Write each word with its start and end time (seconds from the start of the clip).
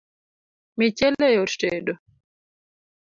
Michele 0.79 1.27
yot 1.35 1.53
tedo 1.59 1.93